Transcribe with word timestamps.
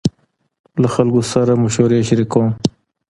له 0.81 0.87
خلکو 0.93 1.21
سره 1.33 1.53
مشورې 1.63 1.99
شريکوم. 2.09 2.47